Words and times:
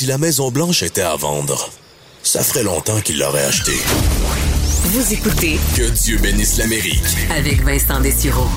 Si 0.00 0.06
la 0.06 0.16
Maison 0.16 0.50
Blanche 0.50 0.82
était 0.82 1.02
à 1.02 1.14
vendre, 1.14 1.68
ça 2.22 2.42
ferait 2.42 2.62
longtemps 2.62 3.02
qu'il 3.02 3.18
l'aurait 3.18 3.44
achetée. 3.44 3.76
Vous 4.84 5.12
écoutez 5.12 5.60
Que 5.76 5.90
Dieu 5.90 6.16
bénisse 6.16 6.56
l'Amérique. 6.56 7.02
avec 7.30 7.62
Vincent 7.62 8.00
Dessureau. 8.00 8.48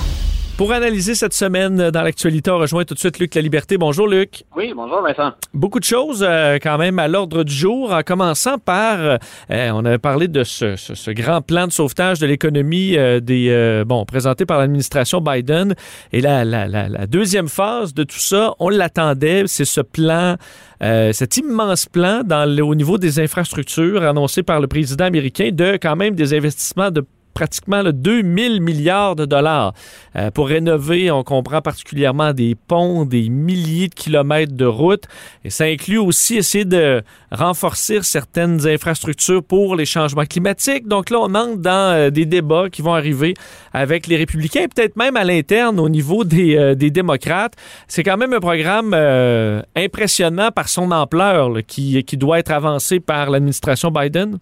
Pour 0.56 0.72
analyser 0.72 1.16
cette 1.16 1.34
semaine 1.34 1.90
dans 1.90 2.02
l'actualité, 2.04 2.52
on 2.52 2.60
rejoint 2.60 2.86
tout 2.86 2.94
de 2.94 3.00
suite 3.00 3.18
Luc 3.18 3.34
La 3.34 3.42
Liberté. 3.42 3.76
Bonjour 3.80 4.08
Luc. 4.08 4.44
Oui, 4.56 4.72
bonjour 4.76 5.02
Vincent. 5.02 5.34
Beaucoup 5.52 5.80
de 5.80 5.84
choses 5.84 6.24
euh, 6.26 6.60
quand 6.62 6.78
même 6.78 7.00
à 7.00 7.08
l'ordre 7.08 7.44
du 7.44 7.52
jour, 7.54 7.92
en 7.92 8.04
commençant 8.04 8.60
par, 8.60 9.00
euh, 9.00 9.18
on 9.74 9.84
avait 9.84 9.98
parlé 9.98 10.28
de 10.28 10.44
ce, 10.44 10.76
ce- 10.76 10.94
ce 10.94 11.10
grand 11.10 11.42
plan 11.42 11.66
de 11.66 11.72
sauvetage 11.72 12.20
de 12.20 12.28
l'économie 12.28 12.96
euh, 12.98 13.20
des, 13.20 13.84
bon, 13.88 14.06
présenté 14.06 14.46
par 14.46 14.60
l'administration 14.60 15.22
Biden. 15.22 15.74
Et 16.12 16.22
la, 16.22 16.46
la, 16.46 16.68
la, 16.68 16.88
la 16.88 17.08
deuxième 17.08 17.50
phase 17.50 17.96
de 17.96 18.04
tout 18.04 18.20
ça, 18.20 18.54
on 18.60 18.70
l'attendait, 18.70 19.46
c'est 19.48 19.66
ce 19.66 19.82
plan, 19.82 20.36
cet 20.82 21.38
immense 21.38 21.88
plan 21.88 22.22
dans 22.24 22.48
au 22.60 22.76
niveau 22.76 23.00
des 23.00 23.20
infrastructures 23.20 24.04
annoncé 24.04 24.44
par 24.44 24.60
le 24.62 24.68
président 24.68 25.06
américain 25.06 25.50
de 25.52 25.80
quand 25.82 25.96
même 25.96 26.14
des 26.14 26.36
investissements 26.36 26.92
de 26.92 27.04
pratiquement 27.34 27.82
là, 27.82 27.92
2000 27.92 28.62
milliards 28.62 29.16
de 29.16 29.26
dollars 29.26 29.74
euh, 30.16 30.32
pour 30.32 30.48
rénover, 30.48 31.12
on 31.12 31.24
comprend 31.24 31.62
particulièrement 31.62 32.34
des 32.34 32.56
ponts, 32.56 33.06
des 33.06 33.30
milliers 33.30 33.88
de 33.88 33.96
kilomètres 33.96 34.54
de 34.54 34.66
routes. 34.66 35.06
Et 35.44 35.50
ça 35.50 35.66
inclut 35.66 35.98
aussi 35.98 36.36
essayer 36.38 36.66
de 36.66 37.04
renforcer 37.32 38.02
certaines 38.04 38.68
infrastructures 38.68 39.44
pour 39.44 39.76
les 39.76 39.86
changements 39.86 40.26
climatiques. 40.26 40.88
Donc 40.88 41.10
là, 41.10 41.20
on 41.22 41.34
entre 41.34 41.58
dans 41.58 41.94
euh, 41.94 42.10
des 42.10 42.26
débats 42.26 42.70
qui 42.70 42.82
vont 42.82 42.94
arriver 42.94 43.34
avec 43.74 44.08
les 44.08 44.18
républicains 44.18 44.66
peut-être 44.74 44.96
même 44.96 45.18
à 45.18 45.24
l'interne 45.24 45.80
au 45.80 45.90
niveau 45.90 46.24
des, 46.24 46.56
euh, 46.56 46.76
démocrates. 46.76 47.54
C'est 47.88 48.04
quand 48.04 48.18
même 48.18 48.34
un 48.34 48.40
programme 48.40 48.94
impressionnant 49.76 50.52
par 50.52 50.68
son 50.70 50.92
ampleur 50.92 51.60
qui 51.66 52.04
doit 52.18 52.40
être 52.40 52.52
avancé 52.52 53.00
par 53.00 53.30
l'administration 53.30 53.90
Biden. 53.90 54.38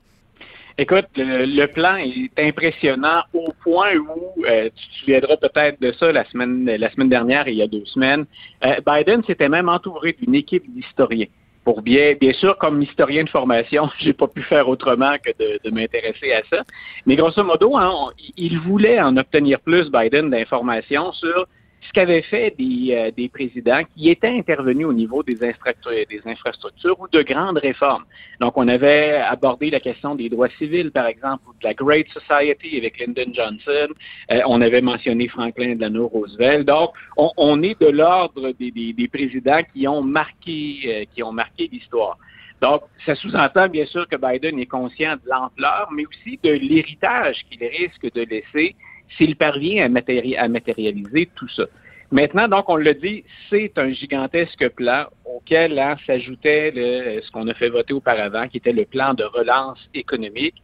Écoute, 0.81 1.05
le, 1.15 1.67
plan 1.67 1.97
est 1.97 2.31
impressionnant 2.39 3.21
au 3.35 3.53
point 3.63 3.93
où 3.97 4.43
euh, 4.47 4.67
tu 4.75 4.87
te 4.87 4.93
souviendras 5.01 5.37
peut-être 5.37 5.79
de 5.79 5.91
ça 5.91 6.11
la 6.11 6.25
semaine 6.25 6.65
la 6.65 6.89
semaine 6.89 7.07
dernière, 7.07 7.47
il 7.47 7.53
y 7.53 7.61
a 7.61 7.67
deux 7.67 7.85
semaines. 7.85 8.25
Euh, 8.65 8.77
Biden 8.83 9.23
s'était 9.23 9.47
même 9.47 9.69
entouré 9.69 10.13
d'une 10.19 10.33
équipe 10.33 10.63
d'historiens. 10.73 11.27
Pour 11.65 11.83
bien, 11.83 12.15
bien 12.19 12.33
sûr, 12.33 12.57
comme 12.57 12.81
historien 12.81 13.23
de 13.23 13.29
formation, 13.29 13.91
j'ai 13.99 14.13
pas 14.13 14.27
pu 14.27 14.41
faire 14.41 14.67
autrement 14.67 15.17
que 15.23 15.29
de, 15.63 15.69
m'intéresser 15.69 16.33
à 16.33 16.41
ça. 16.49 16.63
Mais 17.05 17.15
grosso 17.15 17.43
modo, 17.43 17.77
hein, 17.77 18.09
il 18.35 18.57
voulait 18.57 18.99
en 18.99 19.15
obtenir 19.17 19.59
plus 19.59 19.91
Biden 19.91 20.31
d'informations 20.31 21.11
sur 21.11 21.45
ce 21.87 21.91
qu'avaient 21.93 22.21
fait 22.21 22.55
des, 22.57 22.93
euh, 22.93 23.11
des 23.11 23.27
présidents 23.29 23.81
qui 23.95 24.09
étaient 24.09 24.27
intervenus 24.27 24.85
au 24.87 24.93
niveau 24.93 25.23
des, 25.23 25.43
infrastructures, 25.43 26.99
ou 26.99 27.07
de 27.07 27.21
grandes 27.23 27.57
réformes. 27.57 28.05
Donc, 28.39 28.53
on 28.55 28.67
avait 28.67 29.15
abordé 29.15 29.69
la 29.69 29.79
question 29.79 30.15
des 30.15 30.29
droits 30.29 30.49
civils, 30.57 30.91
par 30.91 31.07
exemple, 31.07 31.43
ou 31.47 31.53
de 31.53 31.63
la 31.63 31.73
Great 31.73 32.07
Society 32.09 32.77
avec 32.77 32.99
Lyndon 32.99 33.31
Johnson. 33.33 33.87
Euh, 34.31 34.41
on 34.45 34.61
avait 34.61 34.81
mentionné 34.81 35.27
Franklin 35.27 35.75
Delano 35.75 36.07
Roosevelt. 36.07 36.65
Donc, 36.67 36.91
on, 37.17 37.31
on 37.37 37.61
est 37.63 37.79
de 37.81 37.87
l'ordre 37.87 38.51
des, 38.59 38.71
des- 38.71 38.93
des 38.93 39.07
présidents 39.07 39.61
qui 39.73 39.87
ont 39.87 40.01
marqué, 40.03 40.79
euh, 40.85 41.05
qui 41.13 41.23
ont 41.23 41.31
marqué 41.31 41.67
l'histoire. 41.71 42.17
Donc, 42.61 42.83
ça 43.07 43.15
sous-entend 43.15 43.67
bien 43.69 43.85
sûr 43.87 44.07
que 44.07 44.15
Biden 44.15 44.59
est 44.59 44.67
conscient 44.67 45.15
de 45.15 45.21
l'ampleur, 45.27 45.89
mais 45.91 46.05
aussi 46.05 46.39
de 46.43 46.51
l'héritage 46.51 47.37
qu'il 47.49 47.63
risque 47.65 48.13
de 48.13 48.21
laisser 48.21 48.75
s'il 49.17 49.35
parvient 49.35 49.85
à, 49.85 49.89
matéri- 49.89 50.37
à 50.37 50.47
matérialiser 50.47 51.29
tout 51.35 51.49
ça. 51.49 51.63
Maintenant, 52.11 52.47
donc, 52.49 52.69
on 52.69 52.75
l'a 52.75 52.93
dit, 52.93 53.23
c'est 53.49 53.71
un 53.77 53.89
gigantesque 53.91 54.67
plan 54.69 55.05
auquel 55.23 55.79
hein, 55.79 55.95
s'ajoutait 56.05 56.71
le- 56.75 57.21
ce 57.21 57.31
qu'on 57.31 57.47
a 57.47 57.53
fait 57.53 57.69
voter 57.69 57.93
auparavant, 57.93 58.47
qui 58.49 58.57
était 58.57 58.73
le 58.73 58.83
plan 58.83 59.13
de 59.13 59.23
relance 59.23 59.79
économique. 59.93 60.55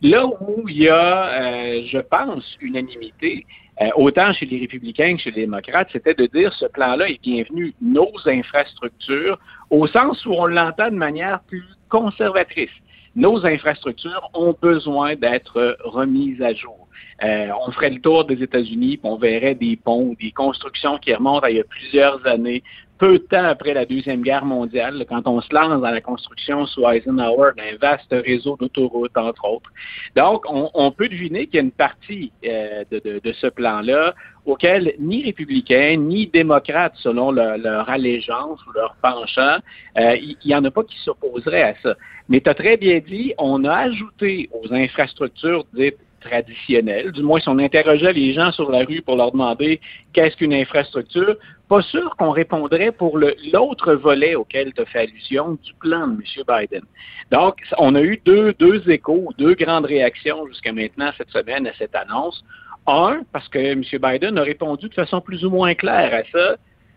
Là 0.00 0.26
où 0.26 0.68
il 0.68 0.82
y 0.84 0.88
a, 0.88 1.26
euh, 1.42 1.82
je 1.86 1.98
pense, 1.98 2.56
unanimité, 2.60 3.44
euh, 3.80 3.88
autant 3.96 4.32
chez 4.32 4.46
les 4.46 4.60
républicains 4.60 5.16
que 5.16 5.22
chez 5.22 5.32
les 5.32 5.40
démocrates, 5.42 5.88
c'était 5.92 6.14
de 6.14 6.26
dire 6.26 6.52
ce 6.52 6.66
plan-là 6.66 7.08
est 7.08 7.20
bienvenu 7.20 7.74
nos 7.80 8.12
infrastructures, 8.26 9.38
au 9.70 9.88
sens 9.88 10.24
où 10.24 10.32
on 10.34 10.46
l'entend 10.46 10.90
de 10.90 10.96
manière 10.96 11.40
plus 11.48 11.64
conservatrice. 11.88 12.70
Nos 13.14 13.44
infrastructures 13.44 14.30
ont 14.34 14.54
besoin 14.60 15.16
d'être 15.16 15.76
remises 15.84 16.40
à 16.40 16.54
jour. 16.54 16.88
Euh, 17.22 17.48
on 17.66 17.70
ferait 17.70 17.90
le 17.90 18.00
tour 18.00 18.24
des 18.24 18.42
États-Unis, 18.42 18.98
on 19.02 19.16
verrait 19.16 19.54
des 19.54 19.76
ponts, 19.76 20.16
des 20.20 20.32
constructions 20.32 20.98
qui 20.98 21.14
remontent 21.14 21.46
à 21.46 21.50
il 21.50 21.58
y 21.58 21.60
a 21.60 21.64
plusieurs 21.64 22.26
années, 22.26 22.62
peu 22.98 23.18
de 23.18 23.24
temps 23.24 23.44
après 23.44 23.74
la 23.74 23.84
Deuxième 23.84 24.22
Guerre 24.22 24.44
mondiale, 24.44 25.04
quand 25.08 25.26
on 25.26 25.40
se 25.40 25.52
lance 25.52 25.80
dans 25.80 25.90
la 25.90 26.00
construction 26.00 26.66
sous 26.66 26.88
Eisenhower 26.88 27.50
d'un 27.56 27.76
vaste 27.80 28.12
réseau 28.12 28.56
d'autoroutes, 28.56 29.16
entre 29.16 29.44
autres. 29.44 29.70
Donc, 30.14 30.44
on, 30.48 30.70
on 30.74 30.92
peut 30.92 31.08
deviner 31.08 31.46
qu'il 31.46 31.56
y 31.56 31.58
a 31.58 31.62
une 31.62 31.72
partie 31.72 32.30
euh, 32.46 32.84
de, 32.92 33.00
de- 33.00 33.18
de 33.18 33.32
ce 33.32 33.48
plan-là 33.48 34.14
auquel 34.44 34.94
ni 35.00 35.24
républicains 35.24 35.96
ni 35.96 36.26
démocrates, 36.28 36.94
selon 36.96 37.32
leur, 37.32 37.58
leur 37.58 37.88
allégeance 37.88 38.60
ou 38.66 38.72
leur 38.72 38.94
penchant, 39.02 39.58
euh, 39.98 40.16
il 40.16 40.36
n'y 40.44 40.54
en 40.54 40.64
a 40.64 40.70
pas 40.70 40.84
qui 40.84 40.98
s'opposeraient 40.98 41.62
à 41.62 41.74
ça. 41.82 41.94
Mais 42.28 42.40
tu 42.40 42.50
as 42.50 42.54
très 42.54 42.76
bien 42.76 43.00
dit, 43.00 43.34
on 43.38 43.64
a 43.64 43.74
ajouté 43.74 44.48
aux 44.52 44.72
infrastructures 44.72 45.64
dites 45.74 45.98
traditionnelles, 46.24 47.12
du 47.12 47.22
moins 47.22 47.40
si 47.40 47.48
on 47.48 47.58
interrogeait 47.58 48.12
les 48.12 48.32
gens 48.32 48.52
sur 48.52 48.70
la 48.70 48.84
rue 48.84 49.02
pour 49.02 49.16
leur 49.16 49.32
demander 49.32 49.80
qu'est-ce 50.12 50.36
qu'une 50.36 50.54
infrastructure, 50.54 51.36
pas 51.68 51.82
sûr 51.82 52.14
qu'on 52.16 52.30
répondrait 52.30 52.92
pour 52.92 53.18
l'autre 53.18 53.94
volet 53.94 54.34
auquel 54.34 54.72
tu 54.72 54.82
as 54.82 54.84
fait 54.86 55.00
allusion 55.00 55.58
du 55.62 55.72
plan 55.80 56.06
de 56.06 56.14
M. 56.14 56.22
Biden. 56.46 56.82
Donc, 57.30 57.56
on 57.78 57.94
a 57.94 58.02
eu 58.02 58.20
deux, 58.24 58.52
deux 58.58 58.88
échos, 58.90 59.30
deux 59.38 59.54
grandes 59.54 59.86
réactions 59.86 60.46
jusqu'à 60.48 60.72
maintenant 60.72 61.10
cette 61.16 61.30
semaine 61.30 61.66
à 61.66 61.72
cette 61.74 61.94
annonce. 61.94 62.44
Un, 62.86 63.22
parce 63.32 63.48
que 63.48 63.58
M. 63.58 63.82
Biden 63.82 64.38
a 64.38 64.42
répondu 64.42 64.88
de 64.88 64.94
façon 64.94 65.20
plus 65.20 65.44
ou 65.44 65.50
moins 65.50 65.74
claire 65.74 66.12
à 66.12 66.24
ça, 66.30 66.56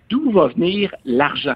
d'où 0.09 0.31
va 0.31 0.47
venir 0.47 0.94
l'argent? 1.06 1.56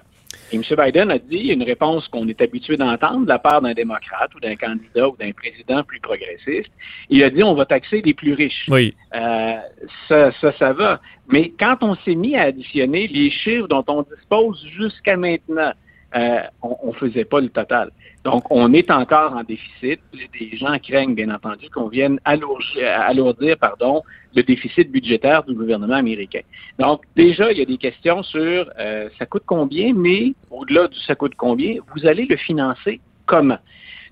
Et 0.52 0.56
M. 0.56 0.64
Biden 0.78 1.12
a 1.12 1.20
dit 1.20 1.50
une 1.50 1.64
réponse 1.64 2.08
qu'on 2.08 2.28
est 2.28 2.42
habitué 2.42 2.78
d'entendre 2.78 3.24
de 3.24 3.30
la 3.30 3.40
part 3.40 3.62
d'un 3.62 3.74
démocrate 3.74 4.34
ou 4.36 4.40
d'un 4.40 4.56
candidat 4.56 5.10
ou 5.10 5.16
d'un 5.18 5.32
président 5.32 5.84
plus 5.84 6.00
progressiste. 6.00 6.72
Il 7.10 7.24
a 7.24 7.30
dit 7.30 7.44
on 7.44 7.54
va 7.54 7.66
taxer 7.66 8.02
les 8.02 8.14
plus 8.14 8.34
riches. 8.34 8.66
Oui. 8.68 8.96
Euh, 9.14 9.58
ça, 10.08 10.32
ça, 10.42 10.52
ça 10.58 10.74
va. 10.74 11.00
Mais 11.28 11.54
quand 11.60 11.78
on 11.82 11.96
s'est 11.98 12.16
mis 12.16 12.36
à 12.36 12.44
additionner 12.44 13.08
les 13.08 13.30
chiffres 13.30 13.68
dont 13.68 13.84
on 13.88 14.04
dispose 14.04 14.66
jusqu'à 14.78 15.18
maintenant, 15.18 15.72
euh, 16.16 16.42
on 16.62 16.88
ne 16.88 16.94
faisait 16.94 17.26
pas 17.26 17.40
le 17.40 17.50
total. 17.50 17.92
Donc, 18.24 18.44
on 18.50 18.74
est 18.74 18.90
encore 18.92 19.34
en 19.34 19.44
déficit. 19.44 20.00
Des 20.14 20.58
gens 20.58 20.78
craignent, 20.80 21.16
bien 21.16 21.30
entendu, 21.34 21.70
qu'on 21.70 21.88
vienne 21.88 22.20
alourdir, 22.26 23.58
pardon, 23.60 24.04
le 24.36 24.44
déficit 24.44 24.92
budgétaire 24.92 25.44
du 25.44 25.54
gouvernement 25.54 25.96
américain. 25.96 26.42
Donc, 26.80 27.04
déjà, 27.16 27.52
il 27.52 27.60
y 27.60 27.62
a 27.62 27.66
des 27.66 27.78
questions 27.78 28.24
sur 28.24 28.70
euh, 28.80 29.10
ça 29.18 29.26
coûte 29.26 29.44
combien, 29.46 29.94
mais 29.94 30.34
au-delà 30.50 30.88
du 30.88 31.00
ça 31.00 31.16
coûte 31.16 31.36
combien, 31.38 31.76
vous 31.96 32.06
allez 32.06 32.26
le 32.26 32.38
financer 32.38 33.00
comment? 33.26 33.60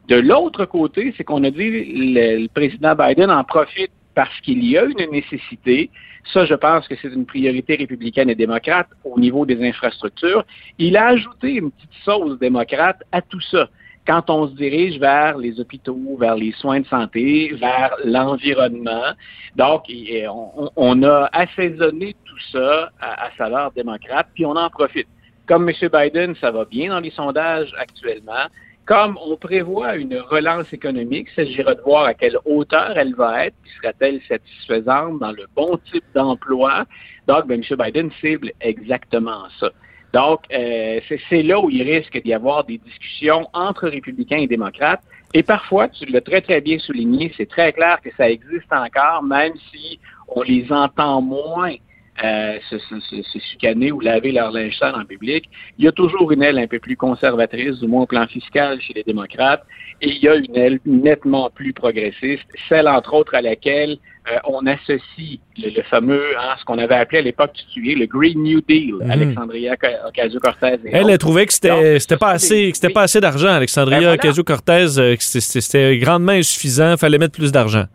De 0.08 0.16
l'autre 0.16 0.66
côté, 0.66 1.14
c'est 1.18 1.26
qu'on 1.26 1.44
a 1.44 1.52
dit 1.52 1.70
le, 1.70 2.44
le 2.44 2.48
président 2.48 2.96
Biden 2.96 3.30
en 3.30 3.44
profite 3.44 3.92
parce 4.16 4.40
qu'il 4.42 4.64
y 4.66 4.78
a 4.78 4.84
une 4.84 5.12
nécessité. 5.12 5.92
Ça, 6.34 6.46
je 6.46 6.54
pense 6.54 6.88
que 6.88 6.96
c'est 7.02 7.08
une 7.14 7.26
priorité 7.26 7.76
républicaine 7.76 8.30
et 8.30 8.36
démocrate 8.36 8.88
au 9.04 9.20
niveau 9.20 9.46
des 9.46 9.66
infrastructures. 9.66 10.46
Il 10.78 10.98
a 10.98 11.08
ajouté 11.08 11.54
une 11.54 11.72
petite 11.72 11.94
sauce 12.04 12.38
démocrate 12.40 13.02
à 13.12 13.22
tout 13.22 13.42
ça. 13.42 13.70
Quand 14.06 14.30
on 14.30 14.48
se 14.48 14.54
dirige 14.54 15.00
vers 15.00 15.38
les 15.38 15.60
hôpitaux, 15.60 16.18
vers 16.20 16.36
les 16.36 16.54
soins 16.54 16.80
de 16.80 16.88
santé, 16.88 17.54
vers 17.60 17.94
l'environnement. 18.06 19.14
Donc, 19.56 19.84
on, 20.30 20.70
on 20.76 21.04
a 21.04 21.30
assaisonné 21.34 22.16
tout 22.24 22.40
ça 22.52 22.90
à, 23.02 23.26
à 23.26 23.32
saveur 23.38 23.72
démocrate, 23.72 24.28
puis 24.34 24.46
on 24.46 24.56
en 24.56 24.70
profite. 24.70 25.08
Comme 25.46 25.70
M. 25.70 25.76
Biden, 25.94 26.36
ça 26.36 26.52
va 26.52 26.66
bien 26.66 26.90
dans 26.90 27.00
les 27.00 27.12
sondages 27.12 27.74
actuellement. 27.78 28.48
Comme 28.88 29.18
on 29.22 29.36
prévoit 29.36 29.98
une 29.98 30.18
relance 30.18 30.72
économique, 30.72 31.28
il 31.32 31.36
s'agira 31.36 31.76
de 31.76 31.82
voir 31.82 32.06
à 32.06 32.14
quelle 32.14 32.38
hauteur 32.46 32.98
elle 32.98 33.16
va 33.16 33.48
être, 33.48 33.56
puis 33.62 33.72
sera-t-elle 33.82 34.22
satisfaisante 34.30 35.20
dans 35.20 35.34
le 35.34 35.46
bon 35.54 35.78
type 35.92 36.06
d'emploi. 36.16 36.86
Donc, 37.28 37.48
ben, 37.48 37.62
M. 37.62 37.78
Biden 37.78 38.10
cible 38.22 38.54
exactement 38.62 39.44
ça. 39.60 39.72
Donc, 40.14 40.40
euh, 40.54 41.02
c'est 41.10 41.20
c'est 41.30 41.44
là 41.44 41.60
où 41.60 41.70
il 41.70 41.84
risque 41.84 42.22
d'y 42.24 42.34
avoir 42.34 42.64
des 42.64 42.78
discussions 42.78 43.50
entre 43.52 43.90
républicains 43.90 44.38
et 44.38 44.48
démocrates. 44.48 45.04
Et 45.34 45.44
parfois, 45.44 45.90
tu 45.90 46.06
l'as 46.06 46.22
très, 46.22 46.40
très 46.40 46.62
bien 46.62 46.80
souligné, 46.80 47.34
c'est 47.36 47.50
très 47.50 47.74
clair 47.74 48.00
que 48.02 48.10
ça 48.16 48.30
existe 48.30 48.72
encore, 48.72 49.22
même 49.22 49.52
si 49.70 50.00
on 50.30 50.44
les 50.44 50.72
entend 50.72 51.22
moins 51.22 51.76
euh, 52.24 52.58
se, 52.70 52.80
se, 52.80 53.22
se, 53.22 53.40
chicaner 53.40 53.92
ou 53.92 54.00
laver 54.00 54.32
leur 54.32 54.52
linge 54.52 54.78
sale 54.78 54.96
en 54.96 55.06
public. 55.06 55.46
Il 55.78 55.86
y 55.86 55.88
a 55.88 55.92
toujours 55.92 56.32
une 56.32 56.42
aile 56.42 56.58
un 56.58 56.68
peu 56.68 56.80
plus 56.80 56.98
conservatrice, 56.98 57.80
du 57.80 57.88
moins 57.88 58.04
au 58.04 58.06
plan 58.08 58.26
fiscal 58.28 58.82
chez 58.82 58.94
les 58.94 59.04
démocrates, 59.04 59.64
et 60.02 60.10
il 60.10 60.24
y 60.24 60.28
a 60.28 60.36
une 60.36 60.56
aile 60.56 60.80
nettement 60.86 61.50
plus 61.50 61.74
progressiste, 61.74 62.46
celle 62.70 62.88
entre 62.88 63.14
autres 63.14 63.36
à 63.36 63.42
laquelle 63.42 63.98
euh, 64.32 64.38
on 64.46 64.66
associe 64.66 65.40
le, 65.58 65.82
fameux, 65.84 66.38
hein, 66.38 66.56
ce 66.60 66.66
qu'on 66.66 66.80
avait 66.80 66.96
appelé 66.96 67.20
à 67.20 67.22
l'époque, 67.22 67.52
tu 67.74 67.82
le 67.82 68.06
Green 68.08 68.42
New 68.42 68.62
Deal, 68.68 68.96
mhm. 68.96 69.12
Alexandria 69.12 69.76
Ocasio-Cortez. 70.08 70.80
Elle, 70.92 71.10
a 71.10 71.18
trouvé 71.18 71.46
que 71.46 71.54
c'était 71.54 72.18
pas 72.18 72.32
assez, 72.32 72.72
que 72.72 72.78
c'était 72.78 72.94
pas 72.94 73.04
assez 73.04 73.22
d'argent, 73.22 73.50
Alexandria 73.50 74.00
ben 74.00 74.14
Ocasio-Cortez, 74.16 74.98
euh, 74.98 75.16
que 75.16 75.24
c'était 75.24 75.98
grandement 75.98 76.34
insuffisant, 76.34 76.94
il 76.94 76.98
fallait 76.98 77.20
mettre 77.20 77.38
plus 77.38 77.52
d'argent. 77.52 77.86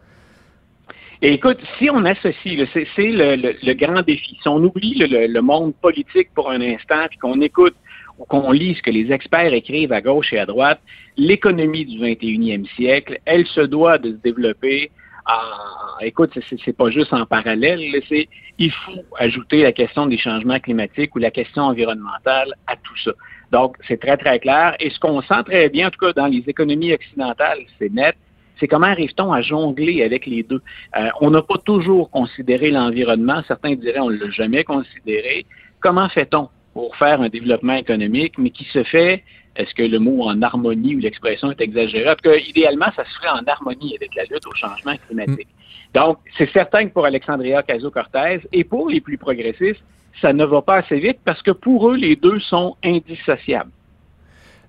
Et 1.25 1.35
écoute, 1.35 1.59
si 1.79 1.89
on 1.89 2.05
associe, 2.05 2.69
c'est 2.75 2.87
le, 2.99 3.75
grand 3.75 4.03
défi. 4.03 4.37
Si 4.43 4.49
on 4.49 4.57
oublie 4.57 4.95
le, 4.99 5.41
monde 5.41 5.73
politique 5.81 6.31
pour 6.35 6.51
un 6.51 6.61
instant, 6.61 7.07
puis 7.09 7.19
qu'on 7.19 7.41
écoute 7.41 7.77
ou 8.19 8.25
qu'on 8.25 8.51
lit 8.51 8.75
ce 8.75 8.83
que 8.83 8.91
les 8.91 9.13
experts 9.13 9.55
écrivent 9.55 9.93
à 9.93 10.01
gauche 10.01 10.33
et 10.33 10.41
à 10.41 10.47
droite, 10.47 10.81
l'économie 11.17 11.85
du 11.85 11.99
21e 12.01 12.67
siècle, 12.75 13.21
elle 13.25 13.47
se 13.47 13.61
doit 13.61 13.99
de 13.99 14.11
se 14.11 14.17
développer 14.17 14.91
en, 15.27 16.05
écoute, 16.05 16.37
c'est 16.65 16.77
pas 16.77 16.91
juste 16.91 17.13
en 17.13 17.25
parallèle, 17.25 17.81
c'est 18.09 18.29
il 18.59 18.73
faut 18.73 19.05
ajouter 19.19 19.63
la 19.63 19.71
question 19.71 20.07
des 20.07 20.19
changements 20.19 20.59
climatiques 20.59 21.15
ou 21.15 21.21
la 21.21 21.31
question 21.31 21.63
environnementale 21.63 22.53
à 22.67 22.75
tout 22.75 22.97
ça. 23.05 23.13
Donc, 23.53 23.77
c'est 23.87 24.01
très, 24.01 24.17
très 24.17 24.41
clair. 24.41 24.75
Et 24.81 24.91
ce 24.91 24.99
qu'on 24.99 25.23
sent 25.23 25.45
très 25.45 25.69
bien, 25.69 25.87
en 25.87 25.91
tout 25.91 26.01
cas 26.05 26.13
dans 26.13 26.27
les 26.27 26.43
économies 26.49 26.93
occidentales, 26.93 27.61
c'est 27.79 27.93
net, 27.93 28.17
c'est 28.63 28.69
comment 28.69 28.87
arrive-t-on 28.87 29.33
à 29.33 29.43
jongler 29.43 30.05
avec 30.05 30.25
les 30.25 30.45
deux? 30.45 30.63
Euh, 30.97 31.09
on 31.21 31.31
n'a 31.31 31.43
pas 31.43 31.59
toujours 31.65 32.09
considéré 32.11 32.71
l'environnement. 32.71 33.43
Certains 33.49 33.75
diraient 33.75 33.99
on 33.99 34.11
ne 34.11 34.19
l'a 34.19 34.31
jamais 34.31 34.63
considéré. 34.63 35.47
Comment 35.81 36.09
fait-on 36.09 36.49
pour 36.73 36.95
faire 36.95 37.21
un 37.21 37.29
développement 37.29 37.75
économique, 37.75 38.35
mais 38.39 38.51
qui 38.51 38.65
se 38.67 38.85
fait, 38.85 39.25
est-ce 39.57 39.75
que 39.75 39.83
le 39.83 39.99
mot 39.99 40.23
en 40.23 40.41
harmonie 40.43 40.95
ou 40.95 41.01
l'expression 41.01 41.51
est 41.51 41.61
exagérée? 41.61 42.05
Parce 42.05 42.21
que 42.21 42.49
idéalement, 42.49 42.87
ça 42.95 43.05
se 43.05 43.11
ferait 43.17 43.31
en 43.31 43.45
harmonie 43.49 43.97
avec 43.97 44.15
la 44.15 44.23
lutte 44.25 44.47
au 44.47 44.55
changement 44.55 44.95
climatique. 45.09 45.49
Mm. 45.49 45.99
Donc, 45.99 46.19
c'est 46.39 46.51
certain 46.53 46.87
que 46.87 46.93
pour 46.93 47.05
Alexandria 47.05 47.65
Caso-Cortez 47.65 48.43
et 48.53 48.63
pour 48.63 48.89
les 48.89 49.01
plus 49.01 49.19
progressistes, 49.19 49.83
ça 50.21 50.33
ne 50.33 50.45
va 50.45 50.63
pas 50.63 50.77
assez 50.77 51.01
vite 51.01 51.19
parce 51.25 51.43
que 51.43 51.51
pour 51.51 51.91
eux, 51.91 51.97
les 51.97 52.15
deux 52.15 52.39
sont 52.39 52.77
indissociables. 52.85 53.73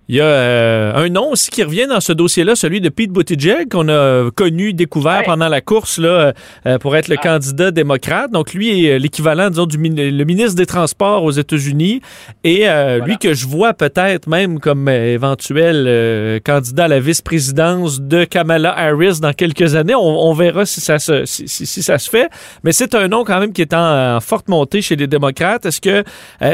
Il 0.10 0.16
y 0.16 0.20
a 0.20 0.26
euh, 0.26 0.96
un 0.96 1.08
nom 1.08 1.32
aussi 1.32 1.50
qui 1.50 1.64
revient 1.64 1.88
dans 1.88 2.02
ce 2.02 2.12
dossier-là, 2.12 2.58
celui 2.58 2.82
de 2.82 2.90
Pete 2.90 3.12
Buttigieg, 3.12 3.70
qu'on 3.70 3.88
a 3.88 4.30
connu, 4.36 4.74
découvert 4.74 5.24
pendant 5.24 5.48
la 5.48 5.62
course 5.62 5.98
là, 5.98 6.34
euh, 6.66 6.78
pour 6.78 6.98
être 6.98 7.08
le 7.08 7.16
ah. 7.20 7.24
candidat 7.24 7.72
démocrate. 7.72 8.30
Donc, 8.30 8.54
lui 8.54 8.86
est 8.86 9.00
l'équivalent, 9.00 9.50
disons, 9.50 9.66
du 9.66 9.78
le 9.78 10.24
ministre 10.26 10.56
des 10.56 10.66
Transports 10.66 11.24
aux 11.24 11.32
États-Unis. 11.32 12.02
Et 12.44 12.68
euh, 12.68 13.00
lui 13.00 13.18
que 13.18 13.34
je 13.34 13.48
vois 13.48 13.74
peut-être 13.74 14.28
même 14.28 14.60
comme 14.60 14.90
éventuel 14.90 16.42
candidat 16.44 16.86
à 16.86 16.88
la 16.90 17.00
vice-présidence 17.00 18.02
de 18.02 18.26
Kamala 18.26 18.78
Harris 18.78 19.20
dans 19.22 19.34
quelques 19.34 19.76
années. 19.76 19.96
On, 19.96 20.34
verra 20.34 20.66
si 20.66 20.82
ça, 20.82 21.00
se, 21.00 21.24
si, 21.26 21.66
ça 21.66 21.98
se 21.98 22.10
fait. 22.10 22.30
Mais 22.64 22.74
c'est 22.74 22.94
un 22.96 23.08
nom 23.08 23.24
quand 23.24 23.40
même 23.40 23.54
qui 23.54 23.62
est 23.62 23.74
en, 23.74 24.20
forte 24.20 24.50
montée 24.50 24.82
chez 24.82 24.98
les 24.98 25.08
démocrates. 25.08 25.66
Est-ce 25.66 25.80
que 25.80 26.04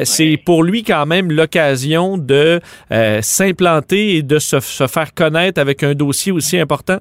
c'est 0.04 0.38
pour 0.46 0.64
lui 0.64 0.84
quand 0.84 1.06
même 1.08 1.32
l'occasion 1.32 2.18
de 2.18 2.60
s'implanter 3.40 4.18
et 4.18 4.22
de 4.22 4.38
se, 4.38 4.60
faire 4.60 5.14
connaître 5.14 5.62
avec 5.62 5.82
un 5.84 5.94
dossier 5.94 6.32
aussi 6.32 6.60
important? 6.60 6.98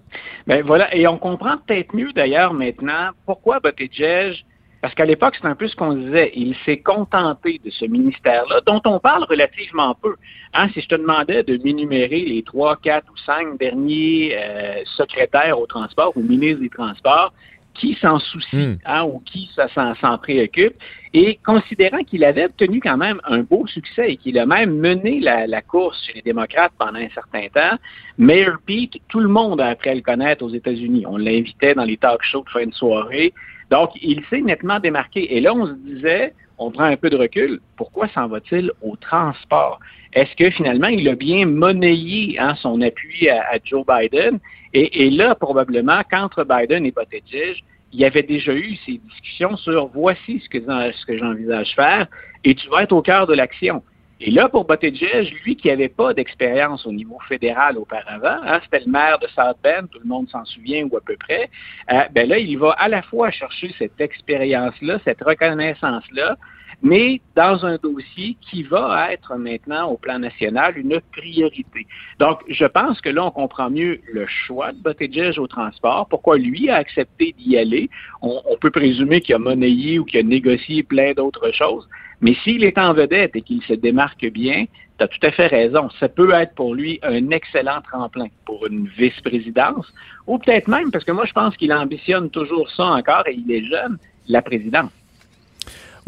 Ben 0.47 0.63
voilà, 0.65 0.95
et 0.95 1.07
on 1.09 1.19
comprend 1.19 1.57
peut-être 1.59 1.95
mieux 1.95 2.13
d'ailleurs 2.13 2.55
maintenant 2.55 3.11
pourquoi 3.27 3.59
Buttigieg 3.61 4.45
parce 4.81 4.95
qu'à 4.95 5.05
l'époque, 5.05 5.35
c'est 5.41 5.49
un 5.49 5.57
peu 5.57 5.67
ce 5.67 5.75
qu'on 5.75 5.93
disait. 5.95 6.31
Il 6.37 6.55
s'est 6.65 6.77
contenté 6.77 7.61
de 7.65 7.69
ce 7.69 7.85
ministère-là, 7.85 8.61
dont 8.65 8.81
on 8.85 9.01
parle 9.01 9.25
relativement 9.25 9.93
peu. 10.01 10.15
Hein, 10.55 10.69
si 10.73 10.81
je 10.81 10.87
te 10.87 10.95
demandais 10.95 11.43
de 11.43 11.61
m'énumérer 11.65 12.21
les 12.21 12.45
trois, 12.45 12.77
quatre 12.77 13.11
ou 13.13 13.17
cinq 13.27 13.59
derniers 13.59 14.37
euh, 14.39 14.85
secrétaires 14.97 15.59
au 15.59 15.67
transport 15.67 16.13
ou 16.15 16.23
ministres 16.23 16.61
des 16.61 16.69
Transports, 16.69 17.33
qui 17.79 17.97
s'en 18.01 18.19
soucie 18.19 18.57
hmm. 18.57 18.79
hein, 18.85 19.05
ou 19.05 19.21
qui 19.21 19.51
s'en 19.75 20.19
préoccupe. 20.19 20.75
Et 21.15 21.39
considérant 21.45 22.03
qu'il 22.05 22.25
avait 22.25 22.45
obtenu 22.45 22.81
quand 22.81 22.99
même 22.99 23.21
un 23.25 23.41
beau 23.41 23.67
succès 23.67 24.13
et 24.13 24.17
qu'il 24.17 24.39
a 24.39 24.47
même 24.47 24.77
mené 24.77 25.21
la, 25.21 25.63
course 25.63 26.05
chez 26.05 26.13
les 26.15 26.23
démocrates 26.23 26.73
pendant 26.79 26.99
un 26.99 27.09
certain 27.11 27.49
temps, 27.49 27.79
Mayor 28.19 28.57
Pete, 28.67 28.99
tout 29.09 29.21
le 29.21 29.29
monde 29.29 29.61
a 29.61 29.69
appris 29.69 29.91
à 29.91 29.95
le 29.95 30.03
connaître 30.03 30.45
aux 30.45 30.51
États-Unis. 30.51 31.07
On 31.07 31.17
l'invitait 31.17 31.75
dans 31.75 31.85
les 31.85 31.97
talk 31.97 32.23
shows 32.23 32.45
de 32.45 32.51
fin 32.51 32.67
de 32.67 32.75
soirée. 32.75 33.33
Donc, 33.71 33.91
il 34.03 34.23
s'est 34.29 34.41
nettement 34.41 34.81
démarqué. 34.81 35.35
Et 35.35 35.41
là, 35.41 35.55
on 35.55 35.67
se 35.67 35.73
disait, 35.73 36.35
on 36.59 36.71
prend 36.71 36.85
un 36.85 36.97
peu 36.97 37.09
de 37.09 37.17
recul, 37.17 37.61
pourquoi 37.77 38.09
s'en 38.09 38.29
va-t-il 38.29 38.71
au 38.83 38.97
transport? 38.97 39.79
Est-ce 40.13 40.35
que 40.37 40.51
finalement, 40.51 40.89
il 40.89 41.09
a 41.09 41.15
bien 41.15 41.47
monnayé 41.47 42.39
hein, 42.39 42.55
son 42.57 42.81
appui 42.81 43.29
à, 43.29 43.59
Joe 43.65 43.85
Biden? 43.87 44.39
Et, 44.75 45.11
là, 45.11 45.35
probablement, 45.35 46.03
qu'entre 46.11 46.45
Biden 46.45 46.85
et 46.85 46.93
Buttigieg, 46.93 47.65
il 47.93 48.01
y 48.01 48.05
avait 48.05 48.23
déjà 48.23 48.53
eu 48.53 48.77
ces 48.85 48.99
discussions 48.99 49.57
sur 49.57 49.87
voici 49.89 50.43
ce 50.45 50.49
que, 50.49 51.17
j'envisage 51.17 51.75
faire 51.75 52.07
et 52.45 52.55
tu 52.55 52.69
vas 52.69 52.83
être 52.83 52.93
au 52.93 53.01
cœur 53.01 53.27
de 53.27 53.35
l'action. 53.35 53.83
Et 54.21 54.31
là, 54.31 54.49
pour 54.49 54.67
Buttigieg, 54.67 55.33
lui 55.45 55.57
qui 55.57 55.69
n'avait 55.69 55.89
pas 55.89 56.13
d'expérience 56.13 56.85
au 56.87 56.93
niveau 56.93 57.19
fédéral 57.29 57.79
auparavant, 57.79 58.41
hein, 58.45 58.61
c'était 58.65 58.85
le 58.85 58.91
maire 58.91 59.19
de 59.21 59.29
South 59.29 59.57
Bend, 59.63 59.87
tout 59.91 60.01
le 60.01 60.09
monde 60.09 60.29
s'en 60.29 60.45
souvient 60.45 60.87
ou 60.91 60.97
à 60.97 61.01
peu 61.01 61.17
près, 61.17 61.49
euh, 61.93 62.03
ben 62.11 62.29
là, 62.29 62.39
il 62.39 62.59
va 62.59 62.73
à 62.73 62.89
la 62.89 63.01
fois 63.03 63.31
chercher 63.31 63.73
cette 63.79 64.01
expérience-là, 64.01 64.99
cette 65.05 65.23
reconnaissance-là, 65.23 66.37
mais 66.83 67.21
dans 67.35 67.67
un 67.67 67.77
dossier 67.77 68.37
qui 68.41 68.63
va 68.63 69.13
être 69.13 69.37
maintenant 69.37 69.89
au 69.91 69.97
plan 69.97 70.19
national 70.19 70.79
une 70.79 71.01
priorité. 71.13 71.87
Donc, 72.21 72.41
je 72.49 72.65
pense 72.65 73.01
que 73.01 73.09
là, 73.09 73.27
on 73.27 73.31
comprend 73.31 73.71
mieux 73.71 74.01
le 74.13 74.27
choix 74.27 74.73
de 74.73 74.79
Buttigieg 74.79 75.39
au 75.39 75.47
transport, 75.47 76.07
pourquoi 76.09 76.39
lui 76.39 76.71
a 76.71 76.77
accepté 76.77 77.35
d'y 77.39 77.57
aller. 77.57 77.91
On, 78.23 78.41
peut 78.61 78.71
présumer 78.71 79.21
qu'il 79.21 79.35
a 79.35 79.39
monnayé 79.39 79.99
ou 79.99 80.05
qu'il 80.05 80.21
a 80.21 80.23
négocié 80.23 80.83
plein 80.83 81.13
d'autres 81.13 81.53
choses, 81.53 81.89
mais 82.21 82.35
s'il 82.45 82.65
est 82.65 82.79
en 82.79 82.93
vedette 82.93 83.35
et 83.35 83.43
qu'il 83.43 83.63
se 83.63 83.75
démarque 83.75 84.27
bien, 84.31 84.65
tu 84.99 85.05
as 85.05 85.09
tout 85.09 85.25
à 85.27 85.31
fait 85.31 85.47
raison. 85.47 85.89
Ça 86.01 86.09
peut 86.09 86.33
être 86.33 86.55
pour 86.55 86.75
lui 86.75 86.99
un 87.03 87.31
excellent 87.31 87.81
tremplin 87.83 88.27
pour 88.45 88.67
une 88.67 88.89
vice-présidence, 88.89 89.93
ou 90.27 90.39
peut-être 90.39 90.69
même, 90.69 90.91
parce 90.91 91.05
que 91.05 91.13
moi 91.13 91.25
je 91.25 91.33
pense 91.33 91.57
qu'il 91.57 91.73
ambitionne 91.73 92.31
toujours 92.31 92.71
ça 92.71 92.85
encore 92.85 93.25
et 93.27 93.35
il 93.35 93.51
est 93.51 93.65
jeune, 93.65 93.99
la 94.29 94.43
présidence. 94.43 94.91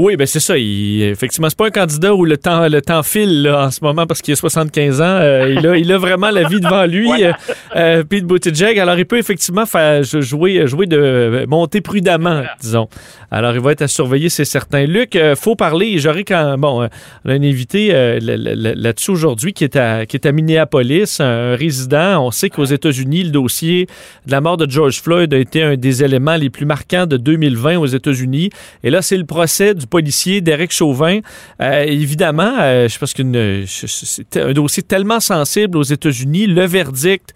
Oui, 0.02 0.16
ben 0.16 0.26
c'est 0.26 0.40
ça. 0.40 0.56
Il, 0.56 1.02
effectivement, 1.02 1.50
c'est 1.50 1.58
pas 1.58 1.66
un 1.66 1.70
candidat 1.70 2.14
où 2.14 2.24
le 2.24 2.38
temps, 2.38 2.66
le 2.68 2.80
temps 2.80 3.02
file 3.02 3.46
en 3.54 3.70
ce 3.70 3.84
moment 3.84 4.06
parce 4.06 4.22
qu'il 4.22 4.32
a 4.32 4.36
75 4.36 5.02
ans. 5.02 5.04
Euh, 5.04 5.54
il, 5.58 5.66
a, 5.66 5.76
il 5.76 5.92
a 5.92 5.98
vraiment 5.98 6.30
la 6.30 6.48
vie 6.48 6.58
devant 6.58 6.86
lui. 6.86 7.22
Euh, 7.22 7.32
euh, 7.76 8.02
Pete 8.02 8.24
Buttigieg. 8.24 8.78
Alors, 8.78 8.98
il 8.98 9.04
peut 9.04 9.18
effectivement 9.18 9.66
faire 9.66 10.02
jouer, 10.02 10.66
jouer 10.66 10.86
de 10.86 11.44
monter 11.46 11.82
prudemment, 11.82 12.44
disons. 12.62 12.88
Alors, 13.30 13.52
il 13.52 13.60
va 13.60 13.72
être 13.72 13.82
à 13.82 13.88
surveiller, 13.88 14.30
c'est 14.30 14.46
certain. 14.46 14.86
Luc, 14.86 15.18
faut 15.36 15.54
parler. 15.54 15.98
J'aurais 15.98 16.24
quand 16.24 16.56
bon, 16.56 16.80
on 16.80 17.30
a 17.30 17.34
un 17.34 17.42
invité 17.42 18.18
là-dessus 18.20 19.10
aujourd'hui 19.10 19.52
qui 19.52 19.64
est 19.64 19.76
à 19.76 20.06
qui 20.06 20.16
est 20.16 20.26
à 20.26 20.32
Minneapolis, 20.32 21.20
un 21.20 21.54
résident. 21.56 22.24
On 22.24 22.30
sait 22.30 22.48
qu'aux 22.48 22.64
États-Unis, 22.64 23.24
le 23.24 23.30
dossier 23.30 23.86
de 24.26 24.32
la 24.32 24.40
mort 24.40 24.56
de 24.56 24.68
George 24.68 25.02
Floyd 25.02 25.34
a 25.34 25.38
été 25.38 25.62
un 25.62 25.76
des 25.76 26.02
éléments 26.02 26.36
les 26.36 26.48
plus 26.48 26.64
marquants 26.64 27.06
de 27.06 27.18
2020 27.18 27.76
aux 27.76 27.86
États-Unis. 27.86 28.48
Et 28.82 28.88
là, 28.88 29.02
c'est 29.02 29.18
le 29.18 29.26
procès 29.26 29.74
du 29.74 29.86
policier 29.90 30.40
Derek 30.40 30.72
Chauvin. 30.72 31.20
Euh, 31.60 31.82
évidemment, 31.82 32.54
euh, 32.60 32.88
je 32.88 32.98
pense 32.98 33.12
que 33.12 33.64
c'est 33.66 34.36
un 34.36 34.52
dossier 34.52 34.82
tellement 34.82 35.20
sensible 35.20 35.76
aux 35.76 35.82
États-Unis. 35.82 36.46
Le 36.46 36.64
verdict 36.64 37.34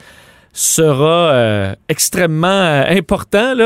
sera 0.53 1.33
euh, 1.33 1.75
extrêmement 1.89 2.85
important. 2.89 3.57